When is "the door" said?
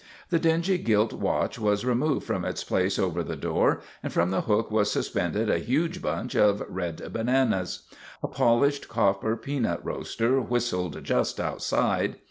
3.21-3.81